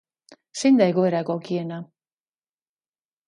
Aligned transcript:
Zein 0.61 0.79
da 0.79 0.87
egoera 0.93 1.19
egokiena? 1.25 1.77